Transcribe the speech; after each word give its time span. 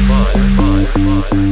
mind. 0.00 1.47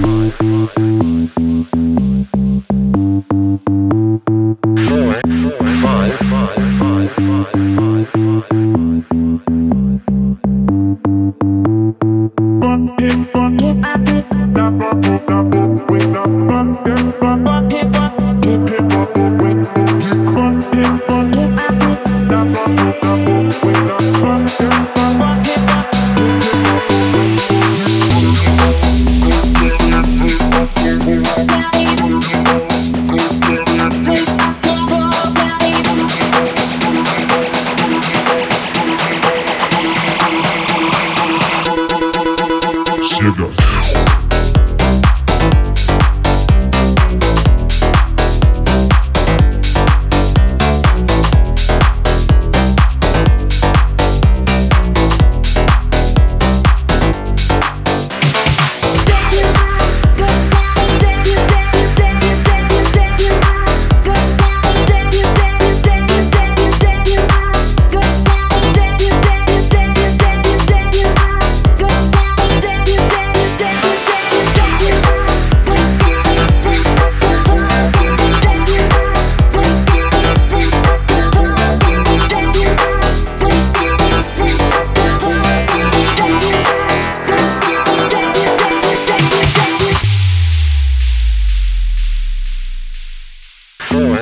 niggas. 43.27 43.76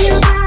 you. 0.00 0.45